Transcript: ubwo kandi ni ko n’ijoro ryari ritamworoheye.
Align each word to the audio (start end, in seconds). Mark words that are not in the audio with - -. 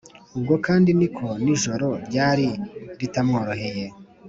ubwo 0.37 0.55
kandi 0.65 0.89
ni 0.99 1.07
ko 1.15 1.27
n’ijoro 1.43 1.87
ryari 2.07 2.47
ritamworoheye. 2.99 3.85